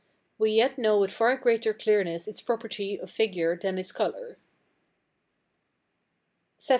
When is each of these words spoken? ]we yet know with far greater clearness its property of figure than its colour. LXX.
]we 0.39 0.49
yet 0.49 0.79
know 0.79 0.97
with 0.97 1.11
far 1.11 1.37
greater 1.37 1.75
clearness 1.75 2.27
its 2.27 2.41
property 2.41 2.99
of 2.99 3.07
figure 3.07 3.55
than 3.55 3.77
its 3.77 3.91
colour. 3.91 4.39
LXX. 6.59 6.69